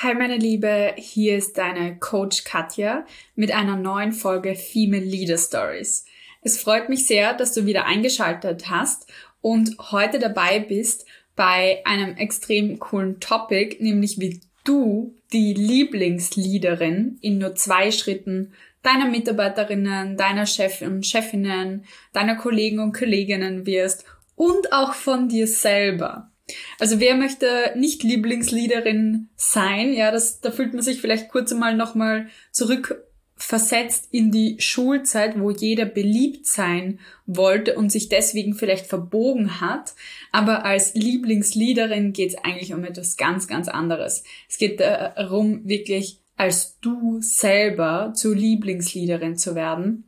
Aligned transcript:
Hi 0.00 0.14
meine 0.14 0.36
Liebe, 0.36 0.94
hier 0.96 1.36
ist 1.36 1.58
deine 1.58 1.98
Coach 1.98 2.44
Katja 2.44 3.04
mit 3.34 3.50
einer 3.50 3.74
neuen 3.74 4.12
Folge 4.12 4.54
Female 4.54 5.02
Leader 5.02 5.36
Stories. 5.36 6.04
Es 6.40 6.56
freut 6.56 6.88
mich 6.88 7.08
sehr, 7.08 7.34
dass 7.34 7.52
du 7.52 7.66
wieder 7.66 7.84
eingeschaltet 7.84 8.70
hast 8.70 9.12
und 9.40 9.76
heute 9.90 10.20
dabei 10.20 10.60
bist 10.60 11.04
bei 11.34 11.82
einem 11.84 12.16
extrem 12.16 12.78
coolen 12.78 13.18
Topic, 13.18 13.78
nämlich 13.80 14.20
wie 14.20 14.40
du 14.62 15.16
die 15.32 15.52
Lieblingsleaderin 15.52 17.18
in 17.20 17.38
nur 17.38 17.56
zwei 17.56 17.90
Schritten 17.90 18.52
deiner 18.84 19.06
Mitarbeiterinnen, 19.06 20.16
deiner 20.16 20.46
Chef 20.46 20.80
und 20.80 21.04
Chefinnen, 21.06 21.86
deiner 22.12 22.36
Kollegen 22.36 22.78
und 22.78 22.92
Kolleginnen 22.96 23.66
wirst 23.66 24.04
und 24.36 24.72
auch 24.72 24.94
von 24.94 25.28
dir 25.28 25.48
selber. 25.48 26.30
Also 26.78 27.00
wer 27.00 27.14
möchte 27.14 27.72
nicht 27.76 28.02
Lieblingsliederin 28.02 29.28
sein? 29.36 29.92
Ja, 29.92 30.10
das, 30.10 30.40
da 30.40 30.50
fühlt 30.50 30.74
man 30.74 30.82
sich 30.82 31.00
vielleicht 31.00 31.28
kurz 31.28 31.52
einmal 31.52 31.76
nochmal 31.76 32.28
zurückversetzt 32.52 34.08
in 34.10 34.30
die 34.30 34.56
Schulzeit, 34.58 35.38
wo 35.38 35.50
jeder 35.50 35.84
beliebt 35.84 36.46
sein 36.46 37.00
wollte 37.26 37.76
und 37.76 37.90
sich 37.90 38.08
deswegen 38.08 38.54
vielleicht 38.54 38.86
verbogen 38.86 39.60
hat. 39.60 39.94
Aber 40.32 40.64
als 40.64 40.94
Lieblingsliederin 40.94 42.12
geht 42.12 42.30
es 42.30 42.44
eigentlich 42.44 42.72
um 42.72 42.84
etwas 42.84 43.16
ganz, 43.16 43.46
ganz 43.46 43.68
anderes. 43.68 44.24
Es 44.48 44.58
geht 44.58 44.80
darum, 44.80 45.68
wirklich 45.68 46.20
als 46.38 46.78
du 46.80 47.18
selber 47.20 48.12
zur 48.14 48.34
Lieblingsliederin 48.34 49.36
zu 49.36 49.54
werden. 49.54 50.04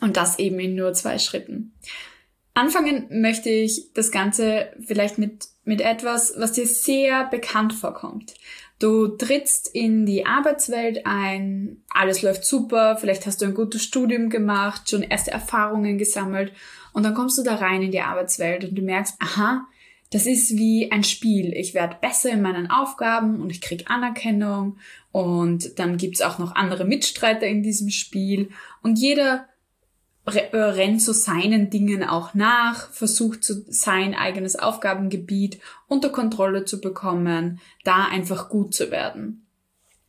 Und 0.00 0.16
das 0.16 0.38
eben 0.38 0.58
in 0.60 0.74
nur 0.76 0.92
zwei 0.92 1.18
Schritten. 1.18 1.74
Anfangen 2.54 3.06
möchte 3.10 3.50
ich 3.50 3.92
das 3.94 4.12
Ganze 4.12 4.72
vielleicht 4.86 5.18
mit, 5.18 5.48
mit 5.64 5.80
etwas, 5.80 6.34
was 6.38 6.52
dir 6.52 6.66
sehr 6.66 7.26
bekannt 7.26 7.74
vorkommt. 7.74 8.34
Du 8.78 9.08
trittst 9.08 9.74
in 9.74 10.06
die 10.06 10.24
Arbeitswelt 10.24 11.04
ein, 11.04 11.82
alles 11.90 12.22
läuft 12.22 12.44
super, 12.44 12.96
vielleicht 12.96 13.26
hast 13.26 13.42
du 13.42 13.46
ein 13.46 13.54
gutes 13.54 13.82
Studium 13.82 14.30
gemacht, 14.30 14.88
schon 14.88 15.02
erste 15.02 15.32
Erfahrungen 15.32 15.98
gesammelt 15.98 16.52
und 16.92 17.02
dann 17.02 17.14
kommst 17.14 17.38
du 17.38 17.42
da 17.42 17.56
rein 17.56 17.82
in 17.82 17.90
die 17.90 18.00
Arbeitswelt 18.00 18.64
und 18.64 18.76
du 18.76 18.82
merkst, 18.82 19.16
aha, 19.20 19.66
das 20.10 20.26
ist 20.26 20.56
wie 20.56 20.92
ein 20.92 21.02
Spiel. 21.02 21.52
Ich 21.54 21.74
werde 21.74 21.96
besser 22.00 22.30
in 22.30 22.42
meinen 22.42 22.70
Aufgaben 22.70 23.40
und 23.40 23.50
ich 23.50 23.60
krieg 23.60 23.90
Anerkennung 23.90 24.76
und 25.10 25.78
dann 25.78 25.96
gibt's 25.96 26.22
auch 26.22 26.38
noch 26.38 26.54
andere 26.54 26.84
Mitstreiter 26.84 27.46
in 27.46 27.64
diesem 27.64 27.90
Spiel 27.90 28.50
und 28.82 28.98
jeder 28.98 29.48
rennt 30.26 31.02
so 31.02 31.12
seinen 31.12 31.70
Dingen 31.70 32.02
auch 32.02 32.34
nach, 32.34 32.90
versucht 32.90 33.44
so 33.44 33.54
sein 33.68 34.14
eigenes 34.14 34.56
Aufgabengebiet 34.56 35.60
unter 35.86 36.08
Kontrolle 36.08 36.64
zu 36.64 36.80
bekommen, 36.80 37.60
da 37.84 38.06
einfach 38.06 38.48
gut 38.48 38.74
zu 38.74 38.90
werden. 38.90 39.46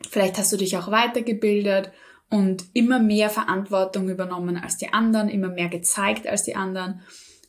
Vielleicht 0.10 0.38
hast 0.38 0.54
du 0.54 0.58
dich 0.58 0.78
auch 0.78 0.90
weitergebildet 0.90 1.92
und 2.30 2.66
immer 2.74 3.00
mehr 3.00 3.30
Verantwortung 3.30 4.10
übernommen 4.10 4.58
als 4.58 4.78
die 4.78 4.94
anderen, 4.94 5.30
immer 5.30 5.50
mehr 5.50 5.70
gezeigt 5.70 6.28
als 6.28 6.44
die 6.44 6.56
anderen, 6.56 7.02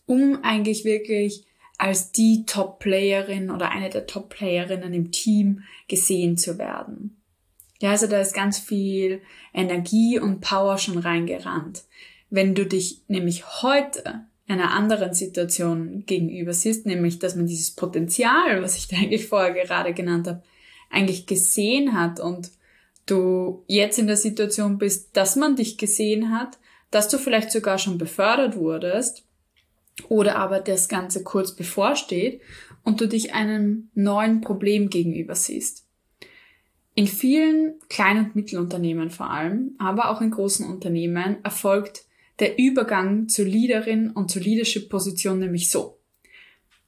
um 0.06 0.40
eigentlich 0.42 0.84
wirklich 0.84 1.44
als 1.78 2.12
die 2.12 2.46
Top-Playerin 2.46 3.50
oder 3.50 3.70
eine 3.70 3.90
der 3.90 4.06
Top-Playerinnen 4.06 4.92
im 4.94 5.12
Team 5.12 5.62
gesehen 5.88 6.36
zu 6.36 6.58
werden. 6.58 7.20
Ja, 7.80 7.90
also 7.90 8.06
da 8.06 8.20
ist 8.20 8.34
ganz 8.34 8.58
viel 8.58 9.20
Energie 9.52 10.18
und 10.18 10.40
Power 10.40 10.78
schon 10.78 10.98
reingerannt. 10.98 11.84
Wenn 12.30 12.54
du 12.54 12.66
dich 12.66 13.02
nämlich 13.08 13.62
heute 13.62 14.26
einer 14.48 14.72
anderen 14.72 15.14
Situation 15.14 16.04
gegenüber 16.06 16.52
siehst, 16.52 16.86
nämlich 16.86 17.18
dass 17.18 17.34
man 17.34 17.46
dieses 17.46 17.72
Potenzial, 17.72 18.62
was 18.62 18.76
ich 18.76 18.88
da 18.88 18.96
eigentlich 18.96 19.26
vorher 19.26 19.52
gerade 19.52 19.92
genannt 19.92 20.26
habe, 20.28 20.42
eigentlich 20.90 21.26
gesehen 21.26 21.98
hat 21.98 22.20
und 22.20 22.50
du 23.06 23.64
jetzt 23.66 23.98
in 23.98 24.06
der 24.06 24.16
Situation 24.16 24.78
bist, 24.78 25.16
dass 25.16 25.36
man 25.36 25.56
dich 25.56 25.78
gesehen 25.78 26.30
hat, 26.30 26.58
dass 26.90 27.08
du 27.08 27.18
vielleicht 27.18 27.50
sogar 27.50 27.78
schon 27.78 27.98
befördert 27.98 28.56
wurdest 28.56 29.24
oder 30.08 30.36
aber 30.36 30.60
das 30.60 30.88
Ganze 30.88 31.24
kurz 31.24 31.54
bevorsteht 31.54 32.40
und 32.84 33.00
du 33.00 33.08
dich 33.08 33.34
einem 33.34 33.90
neuen 33.94 34.40
Problem 34.40 34.90
gegenüber 34.90 35.34
siehst. 35.34 35.84
In 36.94 37.06
vielen 37.06 37.74
Klein- 37.88 38.18
und 38.18 38.36
Mittelunternehmen 38.36 39.10
vor 39.10 39.30
allem, 39.30 39.74
aber 39.78 40.10
auch 40.10 40.20
in 40.20 40.30
großen 40.30 40.66
Unternehmen 40.66 41.36
erfolgt 41.44 42.05
der 42.38 42.58
Übergang 42.58 43.28
zur 43.28 43.46
Leaderin 43.46 44.10
und 44.10 44.30
zur 44.30 44.42
Leadership-Position 44.42 45.38
nämlich 45.38 45.70
so. 45.70 45.98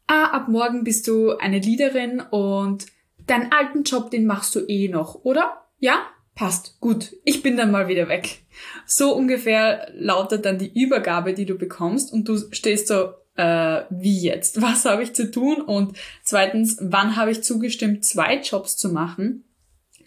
Ah, 0.06 0.24
ab 0.26 0.48
morgen 0.48 0.84
bist 0.84 1.06
du 1.08 1.36
eine 1.36 1.58
Leaderin 1.58 2.20
und 2.20 2.86
deinen 3.26 3.52
alten 3.52 3.82
Job, 3.82 4.10
den 4.10 4.26
machst 4.26 4.54
du 4.54 4.60
eh 4.66 4.88
noch, 4.88 5.24
oder? 5.24 5.66
Ja? 5.78 6.06
Passt. 6.34 6.76
Gut. 6.80 7.16
Ich 7.24 7.42
bin 7.42 7.56
dann 7.56 7.70
mal 7.70 7.88
wieder 7.88 8.08
weg. 8.08 8.42
So 8.86 9.14
ungefähr 9.14 9.90
lautet 9.94 10.44
dann 10.44 10.58
die 10.58 10.72
Übergabe, 10.72 11.34
die 11.34 11.46
du 11.46 11.56
bekommst 11.56 12.12
und 12.12 12.28
du 12.28 12.38
stehst 12.52 12.88
so, 12.88 13.12
äh, 13.34 13.82
wie 13.90 14.20
jetzt? 14.20 14.62
Was 14.62 14.84
habe 14.84 15.02
ich 15.02 15.14
zu 15.14 15.30
tun? 15.30 15.60
Und 15.60 15.96
zweitens, 16.22 16.78
wann 16.80 17.16
habe 17.16 17.30
ich 17.30 17.42
zugestimmt, 17.42 18.04
zwei 18.04 18.40
Jobs 18.40 18.76
zu 18.76 18.90
machen? 18.90 19.44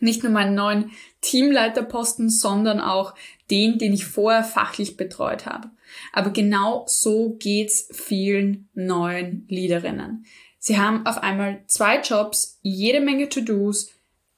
Nicht 0.01 0.23
nur 0.23 0.31
meinen 0.31 0.55
neuen 0.55 0.91
Teamleiterposten, 1.21 2.29
sondern 2.29 2.81
auch 2.81 3.13
den, 3.49 3.77
den 3.77 3.93
ich 3.93 4.05
vorher 4.05 4.43
fachlich 4.43 4.97
betreut 4.97 5.45
habe. 5.45 5.69
Aber 6.11 6.31
genau 6.31 6.85
so 6.87 7.35
geht's 7.39 7.87
vielen 7.91 8.69
neuen 8.73 9.45
Leaderinnen. 9.47 10.25
Sie 10.57 10.79
haben 10.79 11.05
auf 11.05 11.17
einmal 11.17 11.63
zwei 11.67 12.01
Jobs, 12.01 12.59
jede 12.61 13.01
Menge 13.01 13.29
To-Dos, 13.29 13.91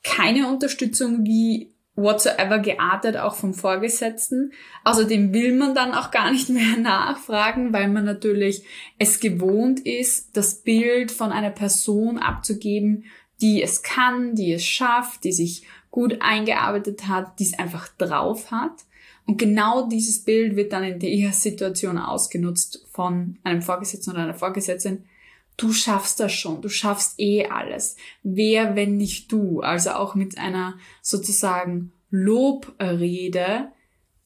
keine 0.04 0.48
Unterstützung 0.48 1.26
wie 1.26 1.74
whatsoever 1.96 2.60
geartet, 2.60 3.18
auch 3.18 3.36
vom 3.36 3.54
Vorgesetzten. 3.54 4.52
Außerdem 4.84 5.34
will 5.34 5.54
man 5.54 5.76
dann 5.76 5.94
auch 5.94 6.12
gar 6.12 6.32
nicht 6.32 6.50
mehr 6.50 6.78
nachfragen, 6.80 7.74
weil 7.74 7.88
man 7.88 8.06
natürlich 8.06 8.64
es 8.98 9.20
gewohnt 9.20 9.80
ist, 9.82 10.36
das 10.36 10.62
Bild 10.64 11.12
von 11.12 11.32
einer 11.32 11.52
Person 11.52 12.18
abzugeben, 12.18 13.06
die 13.42 13.62
es 13.62 13.84
kann, 13.84 14.36
die 14.36 14.54
es 14.54 14.66
schafft, 14.66 15.24
die 15.24 15.32
sich 15.32 15.66
gut 15.92 16.22
eingearbeitet 16.22 17.08
hat, 17.08 17.40
die 17.40 17.44
es 17.44 17.58
einfach 17.58 17.88
drauf 17.98 18.52
hat. 18.52 18.86
Und 19.26 19.38
genau 19.38 19.88
dieses 19.88 20.24
Bild 20.24 20.56
wird 20.56 20.74
dann 20.74 20.84
in 20.84 21.00
der 21.00 21.32
Situation 21.32 21.98
ausgenutzt 21.98 22.86
von 22.92 23.38
einem 23.44 23.62
Vorgesetzten 23.62 24.12
oder 24.12 24.24
einer 24.24 24.34
Vorgesetzten. 24.34 25.06
Du 25.56 25.72
schaffst 25.72 26.20
das 26.20 26.34
schon, 26.34 26.62
du 26.62 26.70
schaffst 26.70 27.20
eh 27.20 27.46
alles. 27.46 27.96
Wer, 28.24 28.76
wenn 28.76 28.98
nicht 28.98 29.32
du? 29.32 29.62
Also 29.62 29.92
auch 29.92 30.16
mit 30.16 30.38
einer 30.38 30.78
sozusagen 31.02 31.94
Lobrede 32.10 33.70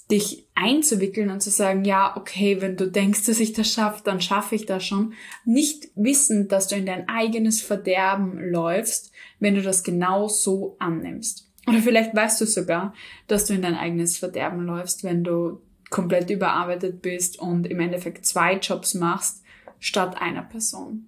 dich 0.09 0.47
einzuwickeln 0.55 1.29
und 1.29 1.41
zu 1.41 1.49
sagen, 1.49 1.83
ja, 1.83 2.15
okay, 2.15 2.61
wenn 2.61 2.77
du 2.77 2.89
denkst, 2.89 3.25
dass 3.25 3.39
ich 3.39 3.53
das 3.53 3.71
schaffe, 3.71 4.01
dann 4.03 4.21
schaffe 4.21 4.55
ich 4.55 4.65
das 4.65 4.85
schon. 4.85 5.13
Nicht 5.43 5.89
wissend, 5.95 6.51
dass 6.51 6.67
du 6.67 6.75
in 6.75 6.85
dein 6.85 7.09
eigenes 7.09 7.61
Verderben 7.61 8.39
läufst, 8.39 9.11
wenn 9.39 9.55
du 9.55 9.61
das 9.61 9.83
genau 9.83 10.27
so 10.27 10.77
annimmst. 10.79 11.51
Oder 11.67 11.79
vielleicht 11.79 12.15
weißt 12.15 12.39
du 12.39 12.45
sogar, 12.45 12.93
dass 13.27 13.45
du 13.45 13.53
in 13.53 13.61
dein 13.61 13.75
eigenes 13.75 14.17
Verderben 14.17 14.65
läufst, 14.65 15.03
wenn 15.03 15.23
du 15.23 15.61
komplett 15.89 16.29
überarbeitet 16.29 17.01
bist 17.01 17.39
und 17.39 17.67
im 17.67 17.79
Endeffekt 17.79 18.25
zwei 18.25 18.55
Jobs 18.57 18.93
machst 18.93 19.43
statt 19.79 20.21
einer 20.21 20.43
Person. 20.43 21.07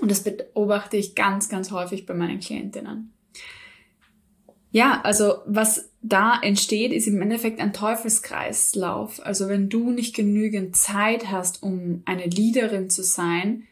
Und 0.00 0.10
das 0.10 0.22
beobachte 0.22 0.96
ich 0.96 1.14
ganz, 1.14 1.48
ganz 1.48 1.70
häufig 1.70 2.04
bei 2.06 2.14
meinen 2.14 2.40
Klientinnen. 2.40 3.12
Ja, 4.70 5.00
also 5.02 5.38
was 5.46 5.90
da 6.02 6.38
entsteht, 6.40 6.92
ist 6.92 7.06
im 7.06 7.22
Endeffekt 7.22 7.60
ein 7.60 7.72
Teufelskreislauf. 7.72 9.24
Also 9.24 9.48
wenn 9.48 9.68
du 9.68 9.90
nicht 9.90 10.14
genügend 10.14 10.76
Zeit 10.76 11.30
hast, 11.30 11.62
um 11.62 12.02
eine 12.04 12.26
Leaderin 12.26 12.90
zu 12.90 13.02
sein, 13.02 13.64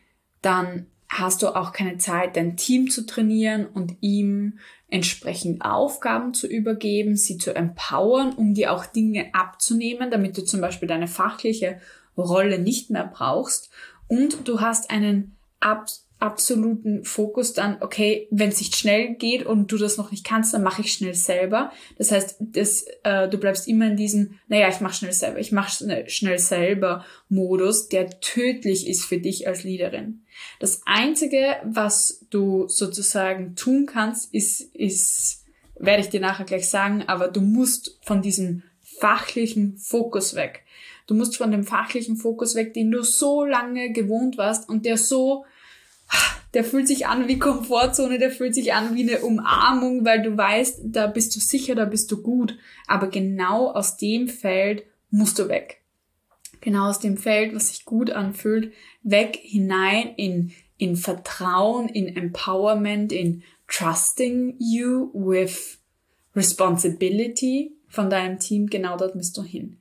dann 0.43 0.87
hast 1.09 1.43
du 1.43 1.55
auch 1.55 1.73
keine 1.73 1.99
Zeit, 1.99 2.37
dein 2.37 2.57
Team 2.57 2.91
zu 2.91 3.07
trainieren 3.07 3.67
und 3.67 3.97
ihm 4.01 4.59
entsprechend 4.89 5.65
Aufgaben 5.65 6.35
zu 6.35 6.47
übergeben, 6.47 7.17
sie 7.17 7.39
zu 7.39 7.55
empowern, 7.55 8.33
um 8.33 8.55
dir 8.55 8.73
auch 8.73 8.87
Dinge 8.87 9.33
abzunehmen, 9.33 10.11
damit 10.11 10.37
du 10.37 10.45
zum 10.45 10.61
Beispiel 10.61 10.89
deine 10.89 11.09
fachliche 11.09 11.81
Rolle 12.17 12.59
nicht 12.59 12.91
mehr 12.91 13.11
brauchst. 13.13 13.71
Und 14.09 14.47
du 14.47 14.61
hast 14.61 14.91
einen 14.91 15.37
ab 15.61 15.87
absoluten 16.25 17.05
Fokus 17.05 17.53
dann, 17.53 17.77
okay, 17.83 18.27
wenn 18.31 18.49
es 18.49 18.59
nicht 18.59 18.75
schnell 18.75 19.15
geht 19.15 19.45
und 19.45 19.71
du 19.71 19.77
das 19.77 19.99
noch 19.99 20.11
nicht 20.11 20.25
kannst, 20.25 20.55
dann 20.55 20.63
mache 20.63 20.81
ich 20.81 20.93
schnell 20.93 21.15
selber. 21.15 21.71
Das 21.99 22.11
heißt, 22.11 22.37
das, 22.41 22.87
äh, 23.03 23.29
du 23.29 23.37
bleibst 23.37 23.69
immer 23.69 23.89
in 23.89 23.97
diesem, 23.97 24.39
naja, 24.49 24.69
ich 24.69 24.81
mache 24.81 24.95
schnell 24.95 25.13
selber, 25.13 25.39
ich 25.39 25.53
mache 25.53 26.07
schnell, 26.09 26.39
selber 26.39 27.05
Modus, 27.29 27.89
der 27.89 28.21
tödlich 28.21 28.89
ist 28.89 29.05
für 29.05 29.19
dich 29.19 29.47
als 29.47 29.65
Leaderin. 29.65 30.23
Das 30.61 30.81
Einzige, 30.87 31.57
was 31.65 32.25
du 32.31 32.69
sozusagen 32.69 33.55
tun 33.55 33.87
kannst, 33.87 34.33
ist, 34.33 34.63
ist, 34.75 35.45
werde 35.79 36.03
ich 36.03 36.09
dir 36.09 36.21
nachher 36.21 36.47
gleich 36.47 36.69
sagen, 36.69 37.05
aber 37.07 37.29
du 37.29 37.43
musst 37.43 37.99
von 38.03 38.23
diesem 38.23 38.63
fachlichen 38.83 39.77
Fokus 39.77 40.35
weg. 40.35 40.63
Du 41.07 41.15
musst 41.15 41.37
von 41.37 41.51
dem 41.51 41.65
fachlichen 41.65 42.17
Fokus 42.17 42.55
weg, 42.55 42.73
den 42.73 42.91
du 42.91 43.03
so 43.03 43.45
lange 43.45 43.93
gewohnt 43.93 44.39
warst 44.39 44.69
und 44.69 44.87
der 44.87 44.97
so 44.97 45.45
der 46.55 46.65
fühlt 46.65 46.87
sich 46.87 47.07
an 47.07 47.27
wie 47.29 47.39
Komfortzone, 47.39 48.19
der 48.19 48.31
fühlt 48.31 48.55
sich 48.55 48.73
an 48.73 48.95
wie 48.95 49.03
eine 49.03 49.21
Umarmung, 49.21 50.05
weil 50.05 50.23
du 50.23 50.37
weißt, 50.37 50.81
da 50.85 51.09
bist 51.09 51.35
du 51.35 51.41
sicher, 51.41 51.75
da 51.75 51.85
bist 51.85 52.11
du 52.13 52.23
gut. 52.23 52.57
Aber 52.87 53.09
genau 53.09 53.71
aus 53.71 53.97
dem 53.97 54.29
Feld 54.29 54.85
musst 55.11 55.39
du 55.39 55.49
weg. 55.49 55.81
Genau 56.61 56.89
aus 56.89 57.01
dem 57.01 57.17
Feld, 57.17 57.55
was 57.55 57.69
sich 57.69 57.85
gut 57.85 58.11
anfühlt, 58.11 58.73
weg 59.03 59.39
hinein 59.43 60.15
in, 60.17 60.53
in 60.79 60.97
Vertrauen, 60.97 61.89
in 61.89 62.17
Empowerment, 62.17 63.13
in 63.13 63.43
Trusting 63.67 64.55
you 64.59 65.11
with 65.13 65.79
Responsibility 66.37 67.73
von 67.89 68.09
deinem 68.09 68.39
Team. 68.39 68.69
Genau 68.69 68.97
dort 68.97 69.15
bist 69.15 69.37
du 69.37 69.43
hin. 69.43 69.79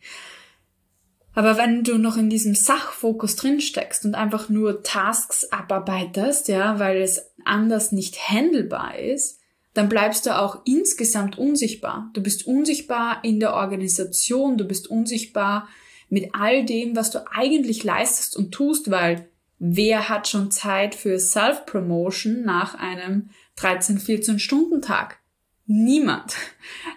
Aber 1.36 1.58
wenn 1.58 1.84
du 1.84 1.98
noch 1.98 2.18
in 2.18 2.30
diesem 2.30 2.54
Sachfokus 2.54 3.36
drin 3.36 3.60
steckst 3.60 4.06
und 4.06 4.16
einfach 4.16 4.50
nur 4.50 4.84
Tasks 4.84 5.46
abarbeitest, 5.46 6.48
ja, 6.48 6.80
weil 6.80 7.02
es 7.02 7.32
anders 7.44 7.92
nicht 7.92 8.30
handelbar 8.30 9.00
ist, 9.00 9.40
dann 9.74 9.90
bleibst 9.90 10.28
du 10.28 10.38
auch 10.38 10.62
insgesamt 10.66 11.38
unsichtbar. 11.38 12.12
Du 12.14 12.22
bist 12.22 12.46
unsichtbar 12.46 13.24
in 13.24 13.40
der 13.40 13.56
Organisation, 13.56 14.58
du 14.58 14.66
bist 14.66 14.88
unsichtbar 14.88 15.68
mit 16.10 16.36
all 16.36 16.64
dem, 16.64 16.96
was 16.96 17.10
du 17.10 17.26
eigentlich 17.32 17.84
leistest 17.84 18.38
und 18.38 18.52
tust, 18.52 18.92
weil 18.92 19.28
wer 19.58 20.10
hat 20.10 20.28
schon 20.28 20.52
Zeit 20.52 20.94
für 20.94 21.18
Self-Promotion 21.18 22.44
nach 22.44 22.76
einem 22.76 23.30
13, 23.56 23.98
14 23.98 24.38
Stunden 24.38 24.84
Tag? 24.84 25.18
Niemand. 25.66 26.36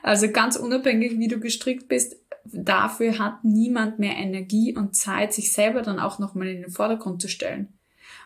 Also 0.03 0.31
ganz 0.31 0.57
unabhängig, 0.57 1.19
wie 1.19 1.29
du 1.29 1.41
gestrickt 1.41 1.89
bist, 1.89 2.17
dafür 2.53 3.19
hat 3.19 3.45
niemand 3.45 3.99
mehr 3.99 4.17
Energie 4.17 4.77
und 4.77 4.97
Zeit, 4.97 5.33
sich 5.33 5.53
selber 5.53 5.83
dann 5.83 5.99
auch 5.99 6.19
nochmal 6.19 6.49
in 6.49 6.63
den 6.63 6.71
Vordergrund 6.71 7.23
zu 7.23 7.29
stellen. 7.29 7.69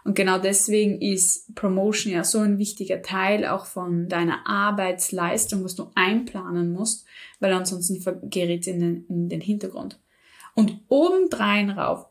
Und 0.04 0.14
genau 0.14 0.38
deswegen 0.38 1.00
ist 1.00 1.54
Promotion 1.54 2.12
ja 2.12 2.24
so 2.24 2.38
ein 2.38 2.58
wichtiger 2.58 3.02
Teil 3.02 3.46
auch 3.46 3.66
von 3.66 4.08
deiner 4.08 4.46
Arbeitsleistung, 4.46 5.62
was 5.64 5.74
du 5.74 5.90
einplanen 5.94 6.72
musst, 6.72 7.04
weil 7.38 7.52
ansonsten 7.52 8.02
gerät 8.30 8.62
es 8.62 8.66
in 8.66 8.80
den, 8.80 9.06
in 9.08 9.28
den 9.28 9.40
Hintergrund. 9.40 9.98
Und 10.54 10.80
obendrein 10.88 11.70
rauf, 11.70 12.06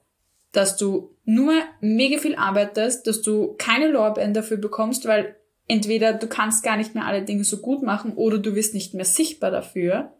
dass 0.52 0.78
du 0.78 1.16
nur 1.26 1.54
mega 1.82 2.20
viel 2.20 2.36
arbeitest, 2.36 3.06
dass 3.08 3.22
du 3.22 3.56
keine 3.58 3.88
Lorbeeren 3.88 4.34
dafür 4.34 4.58
bekommst, 4.58 5.08
weil 5.08 5.36
entweder 5.68 6.14
du 6.14 6.28
kannst 6.28 6.64
gar 6.64 6.78
nicht 6.78 6.96
mehr 6.96 7.06
alle 7.06 7.24
Dinge 7.24 7.44
so 7.44 7.58
gut 7.58 7.84
machen 7.84 8.14
oder 8.14 8.40
du 8.40 8.56
wirst 8.56 8.74
nicht 8.74 8.94
mehr 8.94 9.06
sichtbar 9.06 9.52
dafür, 9.52 10.14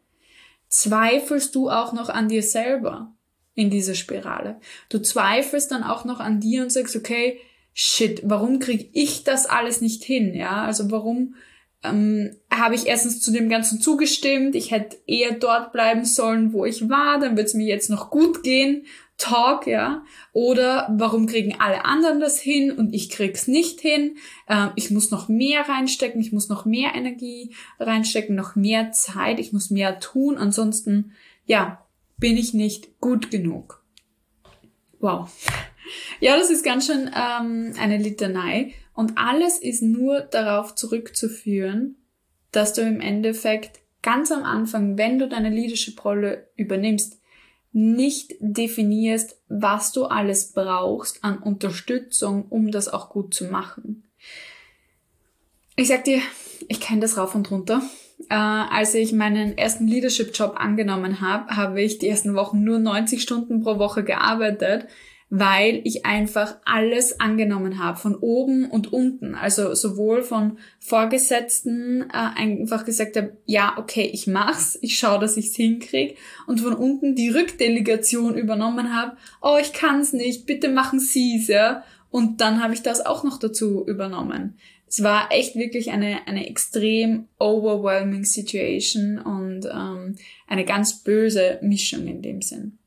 zweifelst 0.70 1.54
du 1.56 1.70
auch 1.70 1.94
noch 1.94 2.10
an 2.10 2.30
dir 2.30 2.44
selber 2.44 3.14
in 3.56 3.70
dieser 3.70 3.96
Spirale. 3.96 4.60
Du 4.88 5.00
zweifelst 5.00 5.72
dann 5.72 5.84
auch 5.84 6.06
noch 6.06 6.20
an 6.20 6.40
dir 6.40 6.64
und 6.64 6.72
sagst, 6.72 6.96
okay, 6.96 7.40
shit, 7.74 8.22
warum 8.24 8.60
krieg 8.60 8.90
ich 8.94 9.24
das 9.24 9.46
alles 9.46 9.82
nicht 9.82 10.04
hin? 10.04 10.34
Ja, 10.34 10.64
also 10.64 10.92
warum 10.92 11.36
ähm, 11.84 12.36
habe 12.52 12.76
ich 12.76 12.88
erstens 12.88 13.22
zu 13.22 13.32
dem 13.32 13.50
Ganzen 13.50 13.82
zugestimmt? 13.82 14.56
Ich 14.56 14.72
hätte 14.72 14.98
eher 15.08 15.34
dort 15.34 15.72
bleiben 15.72 16.06
sollen, 16.06 16.54
wo 16.54 16.66
ich 16.66 16.90
war, 16.90 17.20
dann 17.20 17.36
wird 17.36 17.48
es 17.48 17.54
mir 17.54 17.68
jetzt 17.68 17.90
noch 17.90 18.10
gut 18.10 18.44
gehen. 18.44 18.86
Talk, 19.20 19.68
ja. 19.68 20.04
Oder 20.34 20.88
warum 20.98 21.28
kriegen 21.28 21.60
alle 21.60 21.86
anderen 21.86 22.20
das 22.20 22.40
hin 22.40 22.72
und 22.72 22.96
ich 22.96 23.10
krieg's 23.10 23.48
nicht 23.48 23.82
hin? 23.82 24.16
Ähm, 24.48 24.72
ich 24.76 24.90
muss 24.90 25.12
noch 25.12 25.28
mehr 25.28 25.68
reinstecken, 25.68 26.20
ich 26.20 26.32
muss 26.32 26.50
noch 26.50 26.66
mehr 26.66 26.96
Energie 26.96 27.54
reinstecken, 27.80 28.36
noch 28.36 28.56
mehr 28.56 28.92
Zeit, 28.92 29.40
ich 29.40 29.54
muss 29.54 29.70
mehr 29.70 30.00
tun, 30.00 30.38
ansonsten, 30.38 31.12
ja, 31.46 31.86
bin 32.18 32.38
ich 32.38 32.54
nicht 32.54 33.00
gut 33.00 33.30
genug. 33.30 33.84
Wow. 35.00 35.30
Ja, 36.20 36.38
das 36.38 36.50
ist 36.50 36.64
ganz 36.64 36.88
schön 36.88 37.10
ähm, 37.16 37.74
eine 37.80 37.98
Litanei. 37.98 38.74
Und 38.94 39.18
alles 39.18 39.60
ist 39.60 39.82
nur 39.82 40.22
darauf 40.22 40.76
zurückzuführen, 40.76 41.96
dass 42.52 42.74
du 42.74 42.82
im 42.82 43.02
Endeffekt 43.02 43.80
ganz 44.02 44.32
am 44.32 44.44
Anfang, 44.44 44.98
wenn 44.98 45.20
du 45.20 45.28
deine 45.28 45.50
Leadership-Rolle 45.50 46.50
übernimmst, 46.56 47.19
nicht 47.72 48.34
definierst, 48.40 49.38
was 49.48 49.92
du 49.92 50.06
alles 50.06 50.54
brauchst 50.54 51.24
an 51.24 51.38
Unterstützung, 51.38 52.46
um 52.50 52.72
das 52.72 52.88
auch 52.88 53.10
gut 53.10 53.34
zu 53.34 53.46
machen. 53.46 54.04
Ich 55.76 55.88
sag 55.88 56.04
dir, 56.04 56.22
ich 56.68 56.80
kenne 56.80 57.02
das 57.02 57.18
rauf 57.18 57.36
und 57.36 57.50
runter. 57.52 57.82
Äh, 58.30 58.36
als 58.36 58.94
ich 58.96 59.14
meinen 59.14 59.58
ersten 59.58 59.88
Leadership-Job 59.88 60.56
angenommen 60.58 61.22
habe, 61.22 61.56
habe 61.56 61.82
ich 61.82 62.00
die 62.00 62.10
ersten 62.10 62.36
Wochen 62.36 62.64
nur 62.64 62.80
90 62.80 63.22
Stunden 63.22 63.64
pro 63.64 63.80
Woche 63.80 64.04
gearbeitet, 64.04 64.88
weil 65.30 65.82
ich 65.84 66.06
einfach 66.06 66.56
alles 66.66 67.20
angenommen 67.20 67.78
habe, 67.78 68.00
von 68.00 68.16
oben 68.16 68.70
und 68.70 68.92
unten. 68.92 69.36
Also 69.36 69.76
sowohl 69.76 70.24
von 70.24 70.58
Vorgesetzten 70.80 72.02
äh, 72.10 72.30
einfach 72.36 72.84
gesagt 72.84 73.16
habe, 73.16 73.38
ja, 73.46 73.76
okay, 73.78 74.10
ich 74.12 74.26
mach's, 74.26 74.78
ich 74.82 74.98
schaue, 74.98 75.20
dass 75.20 75.38
ich's 75.38 75.56
hinkrieg. 75.56 76.18
Und 76.48 76.62
von 76.62 76.74
unten 76.74 77.16
die 77.16 77.30
Rückdelegation 77.30 78.36
übernommen 78.36 78.96
habe, 78.96 79.18
oh, 79.42 79.58
ich 79.62 79.72
kann's 79.72 80.14
nicht, 80.14 80.48
bitte 80.48 80.70
machen 80.70 81.00
Sie's, 81.00 81.48
ja. 81.48 81.84
Und 82.10 82.42
dann 82.42 82.64
habe 82.64 82.74
ich 82.74 82.82
das 82.82 83.06
auch 83.06 83.24
noch 83.24 83.38
dazu 83.38 83.86
übernommen. 83.86 84.58
Es 84.88 85.04
war 85.04 85.32
echt 85.32 85.56
wirklich 85.56 85.92
eine, 85.92 86.28
eine 86.28 86.50
extrem 86.50 87.28
overwhelming 87.38 88.24
Situation 88.24 89.20
und 89.20 89.68
ähm, 89.72 90.16
eine 90.48 90.66
ganz 90.66 91.04
böse 91.04 91.60
Mischung 91.62 92.08
in 92.08 92.24
dem 92.24 92.42
Sinn. 92.42 92.79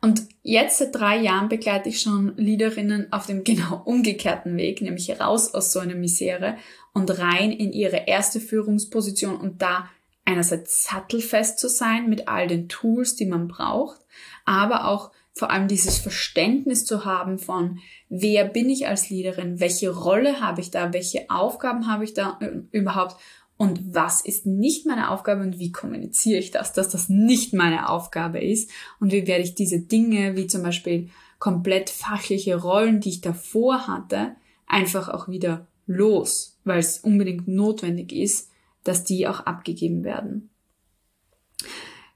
Und 0.00 0.22
jetzt 0.42 0.78
seit 0.78 0.94
drei 0.94 1.18
Jahren 1.18 1.48
begleite 1.48 1.88
ich 1.88 2.00
schon 2.00 2.36
Leaderinnen 2.36 3.12
auf 3.12 3.26
dem 3.26 3.44
genau 3.44 3.82
umgekehrten 3.84 4.56
Weg, 4.56 4.80
nämlich 4.82 5.20
raus 5.20 5.54
aus 5.54 5.72
so 5.72 5.80
einer 5.80 5.94
Misere 5.94 6.56
und 6.92 7.18
rein 7.18 7.52
in 7.52 7.72
ihre 7.72 8.06
erste 8.06 8.40
Führungsposition 8.40 9.36
und 9.36 9.62
da 9.62 9.88
einerseits 10.24 10.84
sattelfest 10.84 11.58
zu 11.58 11.68
sein 11.68 12.08
mit 12.08 12.28
all 12.28 12.48
den 12.48 12.68
Tools, 12.68 13.16
die 13.16 13.26
man 13.26 13.48
braucht, 13.48 14.00
aber 14.44 14.88
auch 14.88 15.12
vor 15.32 15.50
allem 15.50 15.68
dieses 15.68 15.98
Verständnis 15.98 16.86
zu 16.86 17.04
haben 17.04 17.38
von, 17.38 17.78
wer 18.08 18.44
bin 18.44 18.70
ich 18.70 18.88
als 18.88 19.10
Leaderin, 19.10 19.60
welche 19.60 19.90
Rolle 19.90 20.40
habe 20.40 20.62
ich 20.62 20.70
da, 20.70 20.94
welche 20.94 21.28
Aufgaben 21.28 21.86
habe 21.86 22.04
ich 22.04 22.14
da 22.14 22.38
äh, 22.40 22.62
überhaupt 22.72 23.16
und 23.56 23.94
was 23.94 24.20
ist 24.20 24.46
nicht 24.46 24.86
meine 24.86 25.10
Aufgabe 25.10 25.42
und 25.42 25.58
wie 25.58 25.72
kommuniziere 25.72 26.38
ich 26.38 26.50
das, 26.50 26.72
dass 26.72 26.88
das 26.90 27.08
nicht 27.08 27.54
meine 27.54 27.88
Aufgabe 27.88 28.38
ist 28.40 28.70
und 29.00 29.12
wie 29.12 29.26
werde 29.26 29.44
ich 29.44 29.54
diese 29.54 29.80
Dinge, 29.80 30.36
wie 30.36 30.46
zum 30.46 30.62
Beispiel 30.62 31.08
komplett 31.38 31.90
fachliche 31.90 32.60
Rollen, 32.60 33.00
die 33.00 33.10
ich 33.10 33.20
davor 33.20 33.86
hatte, 33.86 34.36
einfach 34.66 35.08
auch 35.08 35.28
wieder 35.28 35.66
los, 35.86 36.58
weil 36.64 36.78
es 36.78 36.98
unbedingt 36.98 37.48
notwendig 37.48 38.12
ist, 38.12 38.50
dass 38.84 39.04
die 39.04 39.26
auch 39.26 39.40
abgegeben 39.40 40.04
werden. 40.04 40.50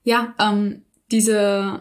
Ja, 0.02 0.35
ähm, 0.38 0.82
diese 1.11 1.80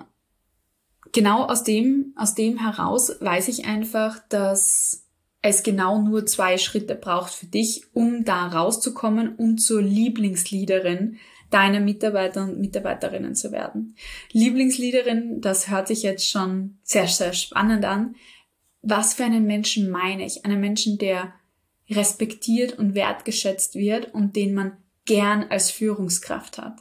genau 1.12 1.46
aus 1.46 1.64
dem 1.64 2.14
aus 2.16 2.36
dem 2.36 2.58
heraus 2.58 3.12
weiß 3.20 3.48
ich 3.48 3.66
einfach, 3.66 4.20
dass 4.30 5.06
es 5.42 5.64
genau 5.64 6.02
nur 6.02 6.26
zwei 6.26 6.58
Schritte 6.58 6.96
braucht 6.96 7.34
für 7.34 7.46
dich, 7.46 7.84
um 7.94 8.26
da 8.26 8.48
rauszukommen 8.48 9.36
und 9.36 9.60
zur 9.60 9.82
Lieblingsleaderin 9.82 11.18
deiner 11.50 11.80
Mitarbeiter 11.80 12.44
und 12.44 12.60
Mitarbeiterinnen 12.60 13.36
zu 13.36 13.52
werden. 13.52 13.96
Lieblingsleaderin, 14.32 15.42
das 15.42 15.70
hört 15.70 15.88
sich 15.88 16.04
jetzt 16.04 16.30
schon 16.30 16.78
sehr, 16.84 17.08
sehr 17.08 17.34
spannend 17.34 17.86
an. 17.86 18.16
Was 18.82 19.16
für 19.16 19.24
einen 19.24 19.46
Menschen 19.46 19.90
meine 19.90 20.26
ich? 20.26 20.46
Einen 20.46 20.60
Menschen, 20.60 20.98
der 20.98 21.34
respektiert 21.90 22.78
und 22.78 22.94
wertgeschätzt 22.94 23.76
wird 23.76 24.14
und 24.14 24.36
den 24.36 24.54
man 24.54 24.78
gern 25.06 25.46
als 25.50 25.72
Führungskraft 25.72 26.60
hat. 26.60 26.78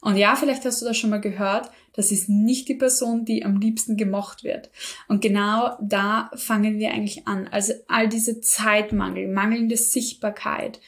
Und 0.00 0.16
ja, 0.16 0.36
vielleicht 0.36 0.64
hast 0.64 0.80
du 0.82 0.86
das 0.86 0.96
schon 0.96 1.10
mal 1.10 1.20
gehört, 1.20 1.70
das 1.94 2.12
ist 2.12 2.28
nicht 2.28 2.68
die 2.68 2.74
Person, 2.74 3.24
die 3.24 3.44
am 3.44 3.58
liebsten 3.58 3.96
gemocht 3.96 4.44
wird. 4.44 4.70
Und 5.08 5.22
genau 5.22 5.76
da 5.80 6.30
fangen 6.34 6.78
wir 6.78 6.90
eigentlich 6.92 7.26
an. 7.26 7.48
Also 7.48 7.72
all 7.88 8.08
diese 8.08 8.40
Zeitmangel, 8.40 9.28
mangelnde 9.28 9.76
Sichtbarkeit, 9.76 10.80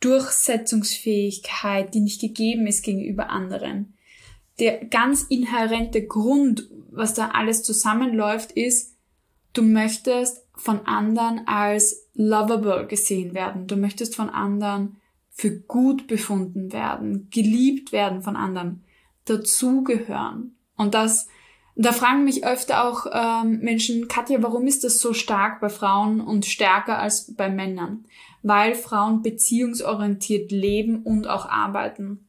Durchsetzungsfähigkeit, 0.00 1.94
die 1.94 2.00
nicht 2.00 2.20
gegeben 2.20 2.66
ist 2.66 2.82
gegenüber 2.82 3.30
anderen. 3.30 3.94
Der 4.58 4.84
ganz 4.84 5.22
inhärente 5.22 6.06
Grund, 6.06 6.68
was 6.90 7.14
da 7.14 7.30
alles 7.30 7.62
zusammenläuft, 7.62 8.52
ist, 8.52 8.94
du 9.54 9.62
möchtest 9.62 10.44
von 10.54 10.86
anderen 10.86 11.46
als 11.46 12.06
lovable 12.14 12.86
gesehen 12.86 13.32
werden. 13.34 13.66
Du 13.66 13.76
möchtest 13.76 14.14
von 14.14 14.28
anderen 14.28 14.99
für 15.40 15.58
gut 15.58 16.06
befunden 16.06 16.70
werden, 16.70 17.28
geliebt 17.30 17.92
werden 17.92 18.20
von 18.20 18.36
anderen 18.36 18.84
dazugehören. 19.24 20.54
Und 20.76 20.92
das, 20.92 21.28
da 21.76 21.92
fragen 21.92 22.24
mich 22.24 22.44
öfter 22.44 22.84
auch 22.84 23.06
ähm, 23.10 23.60
Menschen, 23.60 24.06
Katja, 24.06 24.42
warum 24.42 24.66
ist 24.66 24.84
das 24.84 24.98
so 24.98 25.14
stark 25.14 25.62
bei 25.62 25.70
Frauen 25.70 26.20
und 26.20 26.44
stärker 26.44 26.98
als 26.98 27.34
bei 27.34 27.48
Männern? 27.48 28.04
Weil 28.42 28.74
Frauen 28.74 29.22
beziehungsorientiert 29.22 30.52
leben 30.52 31.04
und 31.04 31.26
auch 31.26 31.46
arbeiten. 31.46 32.28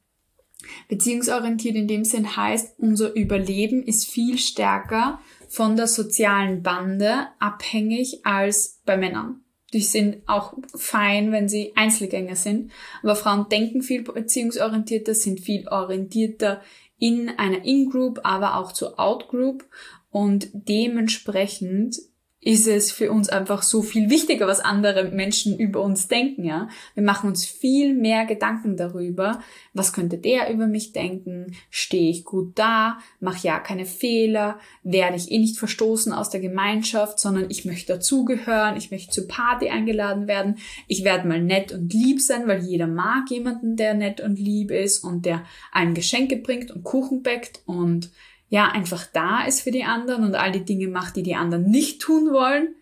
Beziehungsorientiert 0.88 1.76
in 1.76 1.90
dem 1.90 2.06
Sinn 2.06 2.38
heißt, 2.38 2.80
unser 2.80 3.14
Überleben 3.14 3.84
ist 3.84 4.10
viel 4.10 4.38
stärker 4.38 5.20
von 5.50 5.76
der 5.76 5.88
sozialen 5.88 6.64
Bande 6.64 7.28
abhängig 7.40 8.26
als 8.26 8.80
bei 8.86 8.96
Männern. 8.96 9.44
Die 9.74 9.82
sind 9.82 10.18
auch 10.28 10.54
fein, 10.76 11.32
wenn 11.32 11.48
sie 11.48 11.74
Einzelgänger 11.76 12.36
sind. 12.36 12.72
Aber 13.04 13.16
Frauen 13.16 13.48
denken 13.50 13.82
viel 13.82 14.04
beziehungsorientierter, 14.04 15.16
sind 15.16 15.40
viel 15.40 15.68
orientierter 15.68 16.62
in 16.98 17.30
einer 17.30 17.64
In-Group, 17.64 18.20
aber 18.24 18.58
auch 18.58 18.74
zur 18.74 19.00
Out-Group. 19.00 19.66
Und 20.12 20.50
dementsprechend 20.54 21.98
ist 22.44 22.68
es 22.68 22.92
für 22.92 23.12
uns 23.12 23.30
einfach 23.30 23.62
so 23.62 23.84
viel 23.84 24.10
wichtiger, 24.10 24.48
was 24.48 24.60
andere 24.60 25.04
Menschen 25.04 25.60
über 25.60 25.82
uns 25.82 26.08
denken, 26.08 26.44
ja. 26.44 26.70
Wir 26.96 27.04
machen 27.04 27.30
uns 27.30 27.46
viel 27.46 27.94
mehr 27.94 28.26
Gedanken 28.26 28.76
darüber, 28.78 29.42
was 29.74 29.94
könnte 29.94 30.18
der 30.18 30.52
über 30.52 30.66
mich 30.66 30.92
denken, 30.92 31.56
stehe 31.70 32.10
ich 32.10 32.26
gut 32.26 32.58
da, 32.58 32.98
mache 33.20 33.46
ja 33.46 33.60
keine 33.60 33.86
Fehler, 33.86 34.60
werde 34.82 35.18
ich 35.18 35.32
eh 35.32 35.38
nicht 35.38 35.60
verstoßen 35.60 36.14
aus 36.14 36.32
der 36.32 36.42
Gemeinschaft, 36.42 37.20
sondern 37.20 37.46
ich 37.50 37.64
möchte 37.66 37.94
dazugehören, 37.94 38.76
ich 38.76 38.90
möchte 38.90 39.12
zur 39.12 39.28
Party 39.28 39.70
eingeladen 39.70 40.28
werden, 40.28 40.58
ich 40.88 41.04
werde 41.04 41.28
mal 41.28 41.42
nett 41.42 41.72
und 41.72 41.94
lieb 41.94 42.22
sein, 42.22 42.48
weil 42.48 42.64
jeder 42.64 42.88
mag 42.88 43.30
jemanden, 43.30 43.76
der 43.76 43.94
nett 43.94 44.20
und 44.20 44.40
lieb 44.40 44.72
ist 44.72 45.04
und 45.04 45.28
der 45.28 45.44
einem 45.72 45.94
Geschenke 45.94 46.38
bringt 46.38 46.72
und 46.72 46.84
Kuchen 46.84 47.22
bäckt 47.22 47.62
und 47.66 48.10
ja, 48.52 48.70
einfach 48.70 49.06
da 49.06 49.46
ist 49.46 49.62
für 49.62 49.72
die 49.72 49.86
anderen 49.86 50.26
und 50.26 50.36
all 50.36 50.52
die 50.52 50.66
Dinge 50.66 50.90
macht, 50.90 51.16
die 51.16 51.24
die 51.24 51.36
anderen 51.36 51.72
nicht 51.72 52.02
tun 52.02 52.34
wollen. 52.34 52.76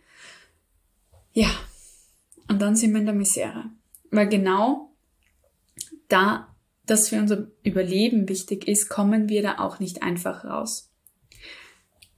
Ja, 1.32 1.50
und 2.48 2.60
dann 2.60 2.76
sind 2.76 2.92
wir 2.92 3.00
in 3.00 3.06
der 3.06 3.14
Misere. 3.14 3.66
Weil 4.10 4.28
genau 4.28 4.90
da 6.08 6.56
das 6.88 7.10
für 7.10 7.20
unser 7.20 7.52
Überleben 7.62 8.28
wichtig 8.28 8.68
ist, 8.68 8.90
kommen 8.90 9.30
wir 9.30 9.44
da 9.44 9.60
auch 9.60 9.80
nicht 9.80 10.02
einfach 10.02 10.44
raus. 10.44 10.92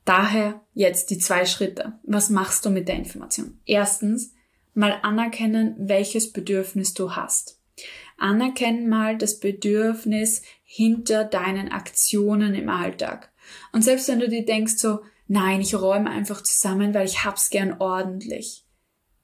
Daher 0.05 0.62
jetzt 0.74 1.10
die 1.10 1.17
zwei 1.17 1.43
Schritte. 1.43 2.00
Was 2.03 2.29
machst 2.29 2.65
du 2.65 2.70
mit 2.70 2.88
der 2.88 2.96
Information? 2.96 3.60
Erstens, 3.65 4.34
mal 4.74 4.98
anerkennen, 5.03 5.75
welches 5.77 6.31
Bedürfnis 6.31 6.93
du 6.93 7.17
hast. 7.17 7.60
Anerkennen 8.17 8.88
mal 8.88 9.17
das 9.17 9.41
Bedürfnis 9.41 10.41
hinter 10.63 11.25
deinen 11.25 11.70
Aktionen 11.70 12.55
im 12.55 12.70
Alltag. 12.70 13.31
Und 13.72 13.84
selbst 13.84 14.08
wenn 14.08 14.20
du 14.20 14.29
dir 14.29 14.46
denkst 14.46 14.77
so, 14.77 15.01
nein, 15.27 15.62
ich 15.62 15.75
räume 15.75 16.10
einfach 16.10 16.41
zusammen, 16.41 16.93
weil 16.93 17.05
ich 17.05 17.24
hab's 17.24 17.50
gern 17.50 17.75
ordentlich. 17.79 18.65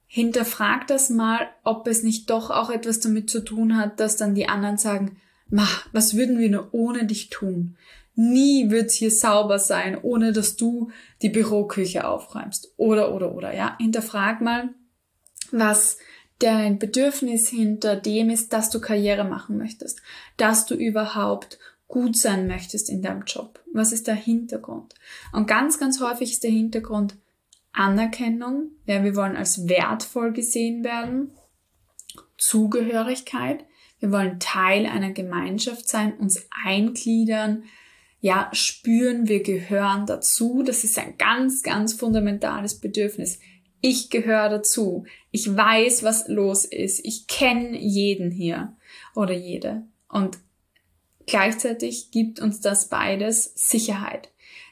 Hinterfrag 0.06 0.86
das 0.86 1.10
mal, 1.10 1.48
ob 1.64 1.86
es 1.86 2.02
nicht 2.02 2.30
doch 2.30 2.50
auch 2.50 2.70
etwas 2.70 3.00
damit 3.00 3.28
zu 3.28 3.44
tun 3.44 3.76
hat, 3.76 4.00
dass 4.00 4.16
dann 4.16 4.34
die 4.34 4.48
anderen 4.48 4.78
sagen, 4.78 5.18
mach, 5.50 5.86
was 5.92 6.16
würden 6.16 6.38
wir 6.38 6.48
nur 6.48 6.68
ohne 6.72 7.04
dich 7.04 7.28
tun? 7.28 7.76
Nie 8.14 8.70
wird's 8.70 8.94
hier 8.94 9.10
sauber 9.10 9.58
sein, 9.58 9.98
ohne 10.00 10.32
dass 10.32 10.56
du 10.56 10.90
die 11.20 11.28
Büroküche 11.28 12.08
aufräumst. 12.08 12.72
Oder, 12.78 13.14
oder, 13.14 13.34
oder, 13.34 13.54
ja. 13.54 13.76
Hinterfrag 13.78 14.40
mal, 14.40 14.70
was 15.52 15.98
dein 16.38 16.78
Bedürfnis 16.78 17.48
hinter 17.48 17.96
dem 17.96 18.30
ist, 18.30 18.52
dass 18.52 18.70
du 18.70 18.80
Karriere 18.80 19.24
machen 19.24 19.58
möchtest, 19.58 20.00
dass 20.36 20.66
du 20.66 20.74
überhaupt 20.74 21.58
gut 21.88 22.16
sein 22.16 22.46
möchtest 22.46 22.90
in 22.90 23.02
deinem 23.02 23.24
Job. 23.26 23.60
Was 23.72 23.92
ist 23.92 24.06
der 24.06 24.14
Hintergrund? 24.14 24.94
Und 25.32 25.48
ganz, 25.48 25.80
ganz 25.80 26.00
häufig 26.00 26.32
ist 26.32 26.44
der 26.44 26.50
Hintergrund 26.50 27.16
Anerkennung. 27.72 28.72
Ja, 28.86 29.02
wir 29.04 29.16
wollen 29.16 29.36
als 29.36 29.68
wertvoll 29.68 30.32
gesehen 30.32 30.84
werden. 30.84 31.32
Zugehörigkeit. 32.36 33.64
Wir 34.00 34.12
wollen 34.12 34.38
Teil 34.38 34.86
einer 34.86 35.12
Gemeinschaft 35.12 35.88
sein, 35.88 36.16
uns 36.18 36.46
eingliedern. 36.64 37.64
Ja, 38.20 38.48
spüren, 38.52 39.28
wir 39.28 39.42
gehören 39.42 40.06
dazu. 40.06 40.62
Das 40.64 40.84
ist 40.84 40.98
ein 40.98 41.16
ganz, 41.18 41.62
ganz 41.62 41.94
fundamentales 41.94 42.80
Bedürfnis. 42.80 43.38
Ich 43.80 44.10
gehöre 44.10 44.48
dazu. 44.48 45.04
Ich 45.30 45.54
weiß, 45.56 46.02
was 46.02 46.26
los 46.28 46.64
ist. 46.64 47.04
Ich 47.04 47.28
kenne 47.28 47.78
jeden 47.78 48.30
hier 48.30 48.76
oder 49.14 49.34
jede. 49.34 49.86
Und 50.08 50.38
Gleichzeitig 51.28 52.10
gibt 52.10 52.40
uns 52.40 52.60
das 52.62 52.88
beides 52.88 53.52
Sicherheit. 53.54 54.30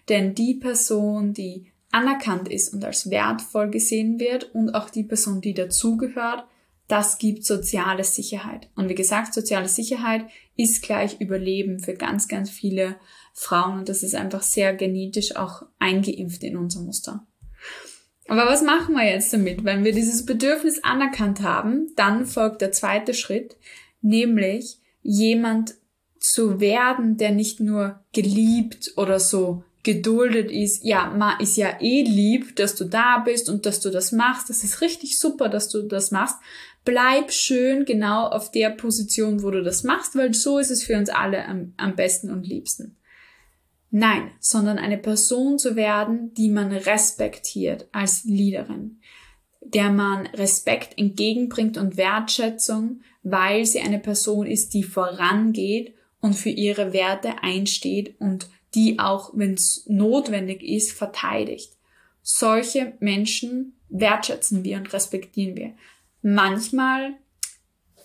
Denn 0.08 0.34
die 0.34 0.54
Person, 0.54 1.34
die 1.34 1.70
anerkannt 1.92 2.48
ist 2.48 2.72
und 2.72 2.82
als 2.82 3.10
wertvoll 3.10 3.68
gesehen 3.70 4.18
wird 4.18 4.54
und 4.54 4.70
auch 4.74 4.88
die 4.88 5.04
Person, 5.04 5.42
die 5.42 5.52
dazugehört, 5.52 6.46
das 6.88 7.18
gibt 7.18 7.44
soziale 7.44 8.04
Sicherheit. 8.04 8.70
Und 8.74 8.88
wie 8.88 8.94
gesagt, 8.94 9.34
soziale 9.34 9.68
Sicherheit 9.68 10.24
ist 10.56 10.82
gleich 10.82 11.20
Überleben 11.20 11.78
für 11.78 11.92
ganz, 11.92 12.26
ganz 12.26 12.48
viele 12.48 12.96
Frauen 13.34 13.80
und 13.80 13.88
das 13.90 14.02
ist 14.02 14.14
einfach 14.14 14.42
sehr 14.42 14.74
genetisch 14.74 15.36
auch 15.36 15.62
eingeimpft 15.78 16.42
in 16.42 16.56
unser 16.56 16.80
Muster. 16.80 17.26
Aber 18.28 18.46
was 18.46 18.62
machen 18.62 18.94
wir 18.94 19.04
jetzt 19.04 19.30
damit? 19.32 19.62
Wenn 19.62 19.84
wir 19.84 19.92
dieses 19.92 20.24
Bedürfnis 20.24 20.82
anerkannt 20.82 21.42
haben, 21.42 21.92
dann 21.96 22.24
folgt 22.24 22.62
der 22.62 22.72
zweite 22.72 23.12
Schritt, 23.12 23.56
nämlich 24.00 24.78
jemand 25.02 25.74
zu 26.32 26.60
werden, 26.60 27.16
der 27.16 27.30
nicht 27.30 27.60
nur 27.60 28.00
geliebt 28.12 28.92
oder 28.96 29.20
so 29.20 29.64
geduldet 29.86 30.50
ist, 30.50 30.84
ja, 30.84 31.06
man 31.16 31.38
ist 31.40 31.56
ja 31.56 31.80
eh 31.80 32.02
lieb, 32.02 32.56
dass 32.56 32.74
du 32.74 32.84
da 32.84 33.18
bist 33.18 33.48
und 33.48 33.66
dass 33.66 33.80
du 33.80 33.90
das 33.90 34.10
machst. 34.10 34.50
Das 34.50 34.64
ist 34.64 34.80
richtig 34.80 35.18
super, 35.18 35.48
dass 35.48 35.68
du 35.68 35.82
das 35.82 36.10
machst. 36.10 36.36
Bleib 36.84 37.32
schön 37.32 37.84
genau 37.84 38.26
auf 38.26 38.50
der 38.50 38.70
Position, 38.70 39.44
wo 39.44 39.50
du 39.50 39.62
das 39.62 39.84
machst, 39.84 40.16
weil 40.16 40.34
so 40.34 40.58
ist 40.58 40.70
es 40.70 40.82
für 40.82 40.96
uns 40.96 41.08
alle 41.08 41.46
am, 41.46 41.72
am 41.76 41.94
besten 41.94 42.30
und 42.30 42.46
liebsten. 42.46 42.96
Nein, 43.90 44.30
sondern 44.40 44.78
eine 44.78 44.98
Person 44.98 45.58
zu 45.58 45.76
werden, 45.76 46.34
die 46.34 46.50
man 46.50 46.72
respektiert 46.72 47.88
als 47.92 48.24
Leaderin, 48.24 49.00
der 49.60 49.90
man 49.90 50.26
Respekt 50.26 50.98
entgegenbringt 50.98 51.78
und 51.78 51.96
Wertschätzung, 51.96 53.02
weil 53.22 53.64
sie 53.64 53.80
eine 53.80 54.00
Person 54.00 54.46
ist, 54.46 54.74
die 54.74 54.82
vorangeht 54.82 55.95
und 56.26 56.34
für 56.34 56.50
ihre 56.50 56.92
Werte 56.92 57.42
einsteht 57.42 58.20
und 58.20 58.48
die 58.74 58.98
auch, 58.98 59.30
wenn 59.34 59.54
es 59.54 59.84
notwendig 59.86 60.62
ist, 60.62 60.92
verteidigt. 60.92 61.72
Solche 62.22 62.92
Menschen 63.00 63.74
wertschätzen 63.88 64.64
wir 64.64 64.76
und 64.76 64.92
respektieren 64.92 65.56
wir. 65.56 65.72
Manchmal 66.22 67.14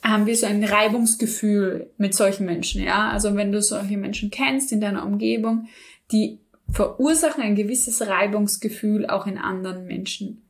haben 0.03 0.25
wir 0.25 0.35
so 0.35 0.45
ein 0.45 0.63
Reibungsgefühl 0.63 1.91
mit 1.97 2.13
solchen 2.13 2.45
Menschen, 2.45 2.83
ja. 2.83 3.09
Also 3.09 3.35
wenn 3.35 3.51
du 3.51 3.61
solche 3.61 3.97
Menschen 3.97 4.31
kennst 4.31 4.71
in 4.71 4.81
deiner 4.81 5.05
Umgebung, 5.05 5.67
die 6.11 6.39
verursachen 6.71 7.43
ein 7.43 7.55
gewisses 7.55 8.07
Reibungsgefühl 8.07 9.07
auch 9.07 9.27
in 9.27 9.37
anderen 9.37 9.85
Menschen. 9.85 10.43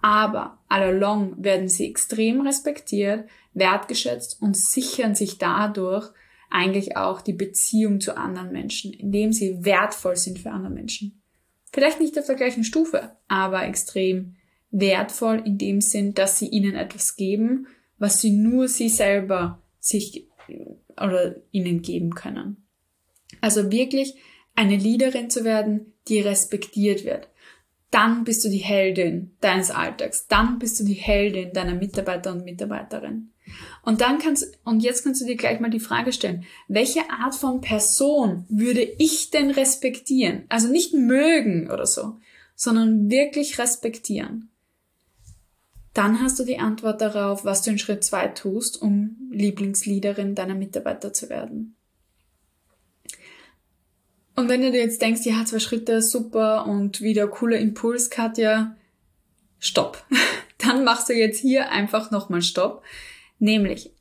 Aber 0.00 0.58
allalong 0.68 1.34
werden 1.42 1.68
sie 1.68 1.88
extrem 1.88 2.40
respektiert, 2.40 3.28
wertgeschätzt 3.52 4.40
und 4.40 4.56
sichern 4.56 5.14
sich 5.14 5.38
dadurch 5.38 6.10
eigentlich 6.50 6.96
auch 6.96 7.20
die 7.20 7.32
Beziehung 7.32 8.00
zu 8.00 8.16
anderen 8.16 8.52
Menschen, 8.52 8.92
indem 8.92 9.32
sie 9.32 9.64
wertvoll 9.64 10.16
sind 10.16 10.38
für 10.38 10.50
andere 10.50 10.72
Menschen. 10.72 11.22
Vielleicht 11.72 12.00
nicht 12.00 12.18
auf 12.18 12.26
der 12.26 12.36
gleichen 12.36 12.64
Stufe, 12.64 13.16
aber 13.28 13.64
extrem 13.64 14.36
wertvoll 14.70 15.42
in 15.44 15.58
dem 15.58 15.80
Sinn, 15.80 16.14
dass 16.14 16.38
sie 16.38 16.48
ihnen 16.48 16.74
etwas 16.74 17.16
geben, 17.16 17.66
was 17.98 18.20
sie 18.20 18.30
nur 18.30 18.68
sie 18.68 18.88
selber 18.88 19.62
sich 19.80 20.26
oder 20.96 21.36
ihnen 21.50 21.82
geben 21.82 22.14
können. 22.14 22.68
Also 23.40 23.70
wirklich 23.70 24.14
eine 24.54 24.76
Leaderin 24.76 25.30
zu 25.30 25.44
werden, 25.44 25.92
die 26.08 26.20
respektiert 26.20 27.04
wird. 27.04 27.28
Dann 27.90 28.24
bist 28.24 28.44
du 28.44 28.48
die 28.48 28.58
Heldin 28.58 29.36
deines 29.40 29.70
Alltags. 29.70 30.26
Dann 30.26 30.58
bist 30.58 30.78
du 30.80 30.84
die 30.84 30.94
Heldin 30.94 31.52
deiner 31.52 31.74
Mitarbeiter 31.74 32.32
und 32.32 32.44
Mitarbeiterin. 32.44 33.30
Und 33.82 34.00
dann 34.00 34.18
kannst, 34.18 34.58
und 34.64 34.80
jetzt 34.80 35.04
kannst 35.04 35.20
du 35.20 35.26
dir 35.26 35.36
gleich 35.36 35.60
mal 35.60 35.70
die 35.70 35.80
Frage 35.80 36.12
stellen, 36.12 36.44
welche 36.68 37.10
Art 37.10 37.34
von 37.34 37.60
Person 37.60 38.44
würde 38.48 38.82
ich 38.82 39.30
denn 39.30 39.50
respektieren? 39.50 40.44
Also 40.48 40.68
nicht 40.68 40.94
mögen 40.94 41.70
oder 41.70 41.86
so, 41.86 42.16
sondern 42.54 43.10
wirklich 43.10 43.58
respektieren. 43.58 44.50
Dann 45.94 46.20
hast 46.20 46.38
du 46.38 46.44
die 46.44 46.58
Antwort 46.58 47.00
darauf, 47.00 47.44
was 47.44 47.62
du 47.62 47.70
in 47.70 47.78
Schritt 47.78 48.04
zwei 48.04 48.28
tust, 48.28 48.80
um 48.80 49.16
Lieblingsleaderin 49.32 50.34
deiner 50.34 50.54
Mitarbeiter 50.54 51.12
zu 51.12 51.28
werden. 51.28 51.74
Und 54.36 54.48
wenn 54.48 54.62
du 54.62 54.70
dir 54.70 54.80
jetzt 54.80 55.02
denkst, 55.02 55.22
ja, 55.24 55.44
zwei 55.44 55.58
Schritte, 55.58 56.00
super 56.00 56.66
und 56.66 57.00
wieder 57.00 57.26
cooler 57.26 57.58
Impuls, 57.58 58.10
Katja, 58.10 58.76
stopp. 59.58 60.06
Dann 60.58 60.84
machst 60.84 61.08
du 61.08 61.14
jetzt 61.14 61.40
hier 61.40 61.70
einfach 61.70 62.12
nochmal 62.12 62.42
Stopp. 62.42 62.82
Nämlich, 63.38 63.92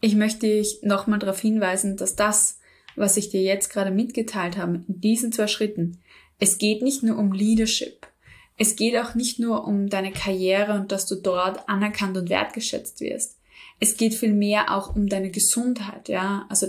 ich 0.00 0.14
möchte 0.14 0.46
dich 0.46 0.80
nochmal 0.82 1.18
darauf 1.18 1.40
hinweisen, 1.40 1.96
dass 1.96 2.16
das, 2.16 2.58
was 2.96 3.16
ich 3.16 3.30
dir 3.30 3.42
jetzt 3.42 3.70
gerade 3.70 3.90
mitgeteilt 3.90 4.56
habe, 4.56 4.84
in 4.86 5.00
diesen 5.00 5.32
zwei 5.32 5.46
Schritten, 5.46 6.00
es 6.38 6.58
geht 6.58 6.82
nicht 6.82 7.02
nur 7.02 7.18
um 7.18 7.32
Leadership. 7.32 8.06
Es 8.56 8.76
geht 8.76 8.96
auch 8.96 9.14
nicht 9.14 9.40
nur 9.40 9.66
um 9.66 9.88
deine 9.88 10.12
Karriere 10.12 10.74
und 10.74 10.92
dass 10.92 11.06
du 11.06 11.16
dort 11.16 11.68
anerkannt 11.68 12.16
und 12.16 12.28
wertgeschätzt 12.28 13.00
wirst. 13.00 13.38
Es 13.80 13.96
geht 13.96 14.14
vielmehr 14.14 14.76
auch 14.76 14.94
um 14.94 15.08
deine 15.08 15.30
Gesundheit, 15.30 16.08
ja. 16.08 16.46
Also 16.48 16.68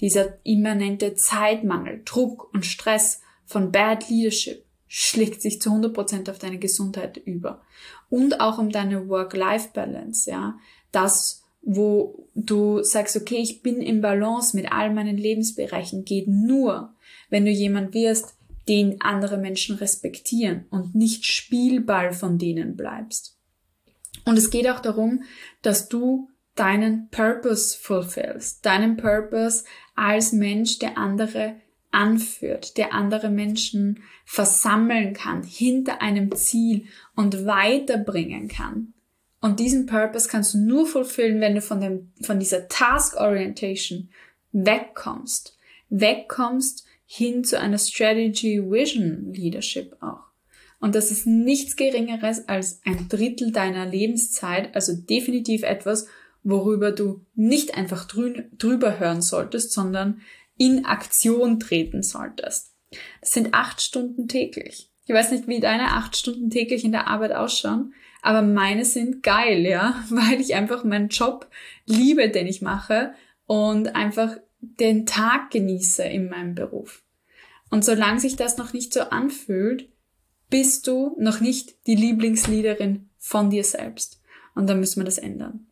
dieser 0.00 0.38
immanente 0.44 1.14
Zeitmangel, 1.14 2.02
Druck 2.04 2.52
und 2.54 2.64
Stress 2.64 3.20
von 3.44 3.72
Bad 3.72 4.08
Leadership, 4.08 4.64
schlägt 4.88 5.42
sich 5.42 5.60
zu 5.60 5.70
100% 5.70 6.30
auf 6.30 6.38
deine 6.38 6.58
Gesundheit 6.58 7.18
über. 7.18 7.62
Und 8.08 8.40
auch 8.40 8.58
um 8.58 8.70
deine 8.70 9.08
Work-Life-Balance, 9.08 10.30
ja. 10.30 10.58
Das, 10.92 11.42
wo 11.62 12.28
du 12.34 12.82
sagst, 12.82 13.16
okay, 13.16 13.38
ich 13.38 13.62
bin 13.62 13.80
im 13.80 14.00
Balance 14.00 14.56
mit 14.56 14.70
all 14.70 14.92
meinen 14.92 15.16
Lebensbereichen, 15.16 16.04
geht 16.04 16.28
nur, 16.28 16.94
wenn 17.30 17.44
du 17.44 17.50
jemand 17.50 17.94
wirst, 17.94 18.34
den 18.68 19.00
andere 19.00 19.38
Menschen 19.38 19.76
respektieren 19.76 20.66
und 20.70 20.94
nicht 20.94 21.24
Spielball 21.24 22.12
von 22.12 22.38
denen 22.38 22.76
bleibst. 22.76 23.36
Und 24.24 24.36
es 24.36 24.50
geht 24.50 24.68
auch 24.68 24.80
darum, 24.80 25.22
dass 25.62 25.88
du 25.88 26.28
deinen 26.56 27.08
Purpose 27.10 27.78
fulfillst, 27.78 28.64
deinen 28.66 28.96
Purpose 28.96 29.64
als 29.94 30.32
Mensch, 30.32 30.78
der 30.78 30.98
andere 30.98 31.56
anführt, 31.92 32.76
der 32.76 32.92
andere 32.92 33.30
Menschen 33.30 34.02
versammeln 34.24 35.14
kann 35.14 35.42
hinter 35.42 36.02
einem 36.02 36.34
Ziel 36.34 36.86
und 37.14 37.46
weiterbringen 37.46 38.48
kann. 38.48 38.94
Und 39.46 39.60
diesen 39.60 39.86
Purpose 39.86 40.28
kannst 40.28 40.54
du 40.54 40.58
nur 40.58 40.88
fulfillen, 40.88 41.40
wenn 41.40 41.54
du 41.54 41.62
von 41.62 41.80
dem, 41.80 42.10
von 42.20 42.40
dieser 42.40 42.66
Task 42.66 43.14
Orientation 43.14 44.08
wegkommst. 44.50 45.56
Wegkommst 45.88 46.84
hin 47.04 47.44
zu 47.44 47.60
einer 47.60 47.78
Strategy 47.78 48.60
Vision 48.60 49.32
Leadership 49.32 49.98
auch. 50.02 50.24
Und 50.80 50.96
das 50.96 51.12
ist 51.12 51.28
nichts 51.28 51.76
geringeres 51.76 52.48
als 52.48 52.80
ein 52.84 53.08
Drittel 53.08 53.52
deiner 53.52 53.86
Lebenszeit, 53.86 54.74
also 54.74 54.94
definitiv 54.94 55.62
etwas, 55.62 56.08
worüber 56.42 56.90
du 56.90 57.24
nicht 57.36 57.76
einfach 57.76 58.04
drü 58.04 58.48
drüber 58.58 58.98
hören 58.98 59.22
solltest, 59.22 59.70
sondern 59.70 60.22
in 60.58 60.86
Aktion 60.86 61.60
treten 61.60 62.02
solltest. 62.02 62.74
Das 63.20 63.30
sind 63.30 63.54
acht 63.54 63.80
Stunden 63.80 64.26
täglich. 64.26 64.90
Ich 65.06 65.14
weiß 65.14 65.30
nicht, 65.30 65.46
wie 65.46 65.60
deine 65.60 65.92
acht 65.92 66.16
Stunden 66.16 66.50
täglich 66.50 66.84
in 66.84 66.90
der 66.90 67.06
Arbeit 67.06 67.30
ausschauen, 67.30 67.94
aber 68.26 68.42
meine 68.42 68.84
sind 68.84 69.22
geil, 69.22 69.64
ja, 69.64 70.04
weil 70.10 70.40
ich 70.40 70.56
einfach 70.56 70.82
meinen 70.82 71.08
Job 71.08 71.48
liebe, 71.86 72.28
den 72.28 72.48
ich 72.48 72.60
mache 72.60 73.12
und 73.46 73.94
einfach 73.94 74.36
den 74.60 75.06
Tag 75.06 75.52
genieße 75.52 76.02
in 76.02 76.28
meinem 76.28 76.56
Beruf. 76.56 77.04
Und 77.70 77.84
solange 77.84 78.18
sich 78.18 78.34
das 78.34 78.58
noch 78.58 78.72
nicht 78.72 78.92
so 78.92 79.00
anfühlt, 79.00 79.88
bist 80.50 80.88
du 80.88 81.14
noch 81.18 81.40
nicht 81.40 81.86
die 81.86 81.94
Lieblingsleaderin 81.94 83.08
von 83.16 83.50
dir 83.50 83.62
selbst. 83.62 84.20
Und 84.56 84.68
dann 84.68 84.80
müssen 84.80 85.00
wir 85.00 85.04
das 85.04 85.18
ändern. 85.18 85.66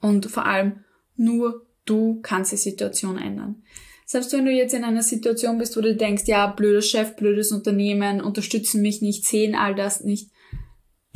Und 0.00 0.26
vor 0.26 0.46
allem 0.46 0.84
nur 1.16 1.66
du 1.84 2.20
kannst 2.22 2.52
die 2.52 2.56
Situation 2.56 3.18
ändern. 3.18 3.62
Selbst 4.06 4.32
wenn 4.32 4.46
du 4.46 4.52
jetzt 4.52 4.72
in 4.72 4.84
einer 4.84 5.02
Situation 5.02 5.58
bist, 5.58 5.76
wo 5.76 5.82
du 5.82 5.94
denkst, 5.94 6.24
ja, 6.26 6.46
blöder 6.46 6.82
Chef, 6.82 7.16
blödes 7.16 7.52
Unternehmen, 7.52 8.22
unterstützen 8.22 8.80
mich 8.80 9.02
nicht, 9.02 9.26
sehen 9.26 9.54
all 9.54 9.74
das 9.74 10.02
nicht, 10.02 10.30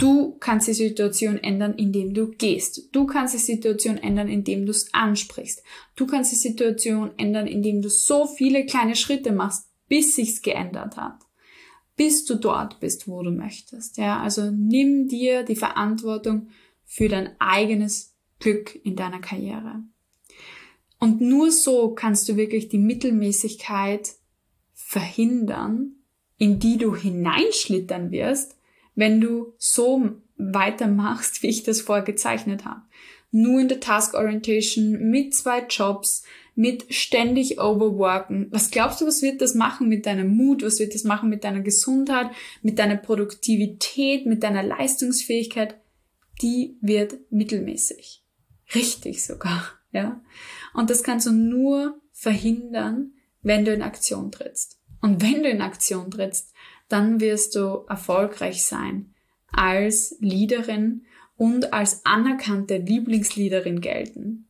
Du 0.00 0.38
kannst 0.40 0.66
die 0.66 0.72
Situation 0.72 1.36
ändern, 1.36 1.74
indem 1.74 2.14
du 2.14 2.30
gehst. 2.30 2.88
Du 2.92 3.04
kannst 3.04 3.34
die 3.34 3.38
Situation 3.38 3.98
ändern, 3.98 4.28
indem 4.28 4.64
du 4.64 4.70
es 4.70 4.94
ansprichst. 4.94 5.62
Du 5.94 6.06
kannst 6.06 6.32
die 6.32 6.36
Situation 6.36 7.10
ändern, 7.18 7.46
indem 7.46 7.82
du 7.82 7.90
so 7.90 8.26
viele 8.26 8.64
kleine 8.64 8.96
Schritte 8.96 9.30
machst, 9.30 9.68
bis 9.88 10.16
sich's 10.16 10.40
geändert 10.40 10.96
hat. 10.96 11.18
Bis 11.96 12.24
du 12.24 12.36
dort 12.36 12.80
bist, 12.80 13.08
wo 13.08 13.22
du 13.22 13.30
möchtest. 13.30 13.98
Ja, 13.98 14.22
also 14.22 14.50
nimm 14.50 15.06
dir 15.06 15.42
die 15.42 15.56
Verantwortung 15.56 16.48
für 16.86 17.10
dein 17.10 17.38
eigenes 17.38 18.14
Glück 18.38 18.80
in 18.82 18.96
deiner 18.96 19.20
Karriere. 19.20 19.84
Und 20.98 21.20
nur 21.20 21.52
so 21.52 21.90
kannst 21.90 22.26
du 22.26 22.36
wirklich 22.36 22.70
die 22.70 22.78
Mittelmäßigkeit 22.78 24.14
verhindern, 24.72 25.96
in 26.38 26.58
die 26.58 26.78
du 26.78 26.96
hineinschlittern 26.96 28.10
wirst, 28.12 28.56
wenn 28.94 29.20
du 29.20 29.54
so 29.58 30.10
weitermachst, 30.36 31.42
wie 31.42 31.48
ich 31.48 31.62
das 31.62 31.80
vorher 31.80 32.04
gezeichnet 32.04 32.64
habe. 32.64 32.82
Nur 33.30 33.60
in 33.60 33.68
der 33.68 33.80
Task 33.80 34.14
Orientation 34.14 35.10
mit 35.10 35.34
zwei 35.34 35.64
Jobs, 35.66 36.24
mit 36.56 36.92
ständig 36.92 37.60
overworken. 37.60 38.48
Was 38.50 38.70
glaubst 38.70 39.00
du, 39.00 39.06
was 39.06 39.22
wird 39.22 39.40
das 39.40 39.54
machen 39.54 39.88
mit 39.88 40.04
deinem 40.06 40.36
Mut? 40.36 40.62
Was 40.62 40.78
wird 40.78 40.94
das 40.94 41.04
machen 41.04 41.28
mit 41.28 41.44
deiner 41.44 41.60
Gesundheit, 41.60 42.30
mit 42.62 42.78
deiner 42.78 42.96
Produktivität, 42.96 44.26
mit 44.26 44.42
deiner 44.42 44.62
Leistungsfähigkeit? 44.62 45.76
Die 46.42 46.76
wird 46.80 47.18
mittelmäßig. 47.30 48.24
Richtig 48.74 49.24
sogar, 49.24 49.64
ja. 49.92 50.22
Und 50.74 50.90
das 50.90 51.02
kannst 51.02 51.26
du 51.26 51.32
nur 51.32 52.00
verhindern, 52.12 53.12
wenn 53.42 53.64
du 53.64 53.72
in 53.72 53.82
Aktion 53.82 54.30
trittst. 54.30 54.78
Und 55.00 55.22
wenn 55.22 55.42
du 55.42 55.48
in 55.48 55.62
Aktion 55.62 56.10
trittst, 56.10 56.52
dann 56.90 57.20
wirst 57.20 57.56
du 57.56 57.84
erfolgreich 57.88 58.64
sein 58.64 59.14
als 59.52 60.16
Leaderin 60.20 61.02
und 61.36 61.72
als 61.72 62.04
anerkannte 62.04 62.76
Lieblingsleaderin 62.76 63.80
gelten. 63.80 64.46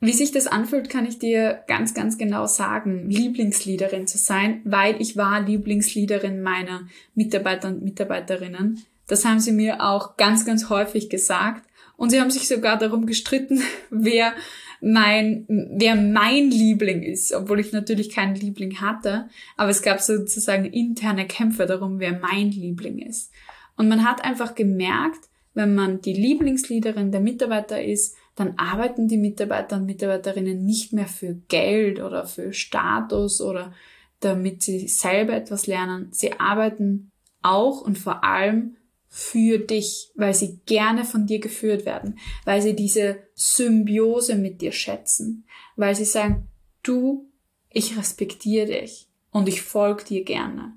Wie 0.00 0.12
sich 0.12 0.30
das 0.30 0.46
anfühlt, 0.46 0.88
kann 0.88 1.06
ich 1.06 1.18
dir 1.18 1.64
ganz, 1.66 1.92
ganz 1.92 2.18
genau 2.18 2.46
sagen, 2.46 3.10
Lieblingsleaderin 3.10 4.06
zu 4.06 4.16
sein, 4.16 4.60
weil 4.64 5.00
ich 5.00 5.16
war 5.16 5.40
Lieblingsleaderin 5.40 6.40
meiner 6.40 6.86
Mitarbeiter 7.16 7.68
und 7.68 7.82
Mitarbeiterinnen. 7.82 8.84
Das 9.08 9.24
haben 9.24 9.40
sie 9.40 9.50
mir 9.50 9.82
auch 9.82 10.16
ganz, 10.16 10.44
ganz 10.44 10.68
häufig 10.68 11.10
gesagt. 11.10 11.68
Und 11.96 12.10
sie 12.10 12.20
haben 12.20 12.30
sich 12.30 12.46
sogar 12.46 12.78
darum 12.78 13.06
gestritten, 13.06 13.60
wer 13.90 14.34
mein, 14.80 15.44
wer 15.48 15.96
mein 15.96 16.50
Liebling 16.50 17.02
ist, 17.02 17.32
obwohl 17.32 17.60
ich 17.60 17.72
natürlich 17.72 18.10
keinen 18.10 18.34
Liebling 18.34 18.80
hatte, 18.80 19.28
aber 19.56 19.70
es 19.70 19.82
gab 19.82 20.00
sozusagen 20.00 20.64
interne 20.66 21.26
Kämpfe 21.26 21.66
darum, 21.66 21.98
wer 21.98 22.18
mein 22.18 22.50
Liebling 22.50 22.98
ist. 22.98 23.32
Und 23.76 23.88
man 23.88 24.04
hat 24.04 24.24
einfach 24.24 24.54
gemerkt, 24.54 25.28
wenn 25.54 25.74
man 25.74 26.00
die 26.00 26.12
Lieblingsleaderin 26.12 27.10
der 27.10 27.20
Mitarbeiter 27.20 27.82
ist, 27.82 28.16
dann 28.36 28.54
arbeiten 28.56 29.08
die 29.08 29.16
Mitarbeiter 29.16 29.76
und 29.76 29.86
Mitarbeiterinnen 29.86 30.64
nicht 30.64 30.92
mehr 30.92 31.08
für 31.08 31.34
Geld 31.48 32.00
oder 32.00 32.24
für 32.24 32.52
Status 32.52 33.40
oder 33.40 33.72
damit 34.20 34.62
sie 34.62 34.86
selber 34.86 35.34
etwas 35.34 35.66
lernen. 35.66 36.08
Sie 36.12 36.38
arbeiten 36.38 37.10
auch 37.42 37.80
und 37.80 37.98
vor 37.98 38.22
allem 38.22 38.76
für 39.08 39.58
dich, 39.58 40.10
weil 40.14 40.34
sie 40.34 40.60
gerne 40.66 41.04
von 41.04 41.26
dir 41.26 41.40
geführt 41.40 41.86
werden, 41.86 42.18
weil 42.44 42.60
sie 42.60 42.76
diese 42.76 43.18
Symbiose 43.34 44.34
mit 44.34 44.60
dir 44.60 44.72
schätzen, 44.72 45.46
weil 45.76 45.94
sie 45.94 46.04
sagen, 46.04 46.48
du, 46.82 47.30
ich 47.70 47.96
respektiere 47.96 48.66
dich 48.66 49.08
und 49.30 49.48
ich 49.48 49.62
folge 49.62 50.04
dir 50.04 50.24
gerne. 50.24 50.74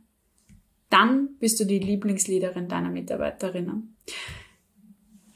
Dann 0.89 1.36
bist 1.39 1.60
du 1.60 1.65
die 1.65 1.80
Lieblingsleaderin 1.80 2.67
deiner 2.67 2.89
Mitarbeiterinnen. 2.89 3.96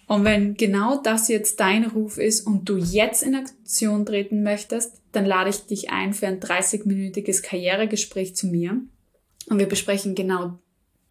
Und 0.08 0.24
wenn 0.24 0.56
genau 0.56 1.02
das 1.02 1.30
jetzt 1.30 1.60
dein 1.60 1.86
Ruf 1.86 2.18
ist 2.18 2.46
und 2.46 2.70
du 2.70 2.78
jetzt 2.78 3.24
in 3.24 3.36
Aktion 3.36 4.06
treten 4.06 4.44
möchtest, 4.44 5.02
dann 5.12 5.26
lade 5.26 5.50
ich 5.50 5.66
dich 5.66 5.90
ein 5.90 6.14
für 6.14 6.28
ein 6.28 6.40
30-minütiges 6.40 7.42
Karrieregespräch 7.42 8.36
zu 8.36 8.48
mir. 8.48 8.82
Und 9.48 9.60
wir 9.60 9.68
besprechen 9.68 10.14
genau 10.14 10.60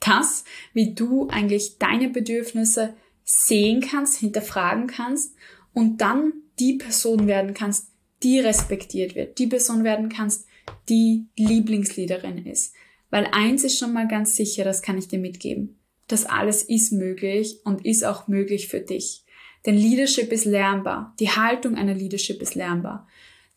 das, 0.06 0.44
wie 0.72 0.94
du 0.94 1.28
eigentlich 1.28 1.78
deine 1.78 2.08
Bedürfnisse 2.08 2.94
sehen 3.24 3.80
kannst, 3.80 4.18
hinterfragen 4.18 4.86
kannst 4.86 5.34
und 5.72 6.00
dann 6.00 6.32
die 6.58 6.74
Person 6.74 7.26
werden 7.26 7.54
kannst, 7.54 7.88
die 8.22 8.40
respektiert 8.40 9.14
wird, 9.14 9.38
die 9.38 9.46
Person 9.46 9.84
werden 9.84 10.08
kannst, 10.08 10.46
die 10.88 11.26
Lieblingsleaderin 11.36 12.46
ist. 12.46 12.74
Weil 13.10 13.28
eins 13.32 13.64
ist 13.64 13.78
schon 13.78 13.92
mal 13.92 14.08
ganz 14.08 14.36
sicher, 14.36 14.64
das 14.64 14.82
kann 14.82 14.98
ich 14.98 15.08
dir 15.08 15.18
mitgeben. 15.18 15.78
Das 16.08 16.26
alles 16.26 16.62
ist 16.62 16.92
möglich 16.92 17.60
und 17.64 17.84
ist 17.84 18.04
auch 18.04 18.28
möglich 18.28 18.68
für 18.68 18.80
dich. 18.80 19.24
Denn 19.64 19.76
Leadership 19.76 20.32
ist 20.32 20.44
lernbar. 20.44 21.14
Die 21.20 21.30
Haltung 21.30 21.76
einer 21.76 21.94
Leadership 21.94 22.42
ist 22.42 22.54
lernbar. 22.54 23.06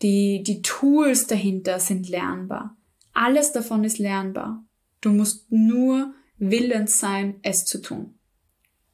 Die, 0.01 0.43
die 0.43 0.62
Tools 0.62 1.27
dahinter 1.27 1.79
sind 1.79 2.07
lernbar. 2.07 2.77
Alles 3.13 3.51
davon 3.51 3.83
ist 3.83 3.97
lernbar. 3.97 4.63
Du 5.01 5.10
musst 5.10 5.51
nur 5.51 6.13
willens 6.38 7.00
sein, 7.00 7.36
es 7.43 7.65
zu 7.65 7.82
tun. 7.82 8.15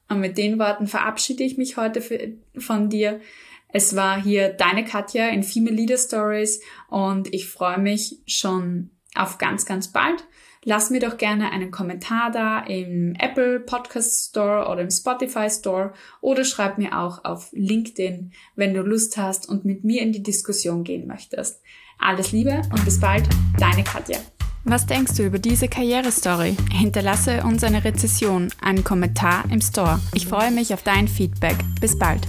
Und 0.08 0.20
mit 0.20 0.38
den 0.38 0.58
Worten 0.58 0.86
verabschiede 0.86 1.44
ich 1.44 1.56
mich 1.56 1.76
heute 1.76 2.00
für, 2.00 2.32
von 2.58 2.88
dir. 2.88 3.20
Es 3.68 3.96
war 3.96 4.22
hier 4.22 4.50
deine 4.50 4.84
Katja 4.84 5.28
in 5.28 5.42
Female 5.42 5.74
Leader 5.74 5.98
Stories 5.98 6.60
und 6.88 7.32
ich 7.34 7.48
freue 7.48 7.78
mich 7.78 8.18
schon 8.26 8.90
auf 9.14 9.38
ganz, 9.38 9.66
ganz 9.66 9.88
bald. 9.88 10.24
Lass 10.66 10.88
mir 10.88 11.00
doch 11.00 11.18
gerne 11.18 11.50
einen 11.50 11.70
Kommentar 11.70 12.30
da 12.30 12.60
im 12.60 13.14
Apple 13.18 13.60
Podcast 13.60 14.30
Store 14.30 14.68
oder 14.70 14.80
im 14.80 14.90
Spotify 14.90 15.50
Store 15.50 15.92
oder 16.22 16.44
schreib 16.44 16.78
mir 16.78 16.98
auch 16.98 17.24
auf 17.24 17.50
LinkedIn, 17.52 18.32
wenn 18.56 18.72
du 18.72 18.80
Lust 18.80 19.18
hast 19.18 19.46
und 19.48 19.66
mit 19.66 19.84
mir 19.84 20.00
in 20.00 20.12
die 20.12 20.22
Diskussion 20.22 20.82
gehen 20.82 21.06
möchtest. 21.06 21.60
Alles 21.98 22.32
Liebe 22.32 22.62
und 22.72 22.84
bis 22.84 22.98
bald, 22.98 23.28
deine 23.58 23.84
Katja. 23.84 24.18
Was 24.66 24.86
denkst 24.86 25.12
du 25.16 25.26
über 25.26 25.38
diese 25.38 25.68
Karrierestory? 25.68 26.56
Hinterlasse 26.72 27.42
uns 27.44 27.62
eine 27.64 27.84
Rezession, 27.84 28.48
einen 28.62 28.82
Kommentar 28.82 29.44
im 29.50 29.60
Store. 29.60 30.00
Ich 30.14 30.26
freue 30.26 30.50
mich 30.50 30.72
auf 30.72 30.82
dein 30.82 31.06
Feedback. 31.06 31.56
Bis 31.82 31.98
bald. 31.98 32.26